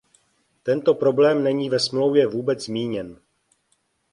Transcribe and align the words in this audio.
Tento 0.63 0.93
problém 0.95 1.43
není 1.43 1.69
ve 1.69 1.79
smlouvě 1.79 2.27
vůbec 2.27 2.65
zmíněn. 2.65 3.19